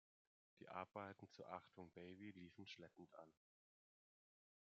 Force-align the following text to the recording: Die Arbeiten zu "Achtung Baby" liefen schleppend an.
Die 0.59 0.67
Arbeiten 0.67 1.29
zu 1.29 1.45
"Achtung 1.45 1.91
Baby" 1.91 2.31
liefen 2.31 2.65
schleppend 2.65 3.13
an. 3.13 3.31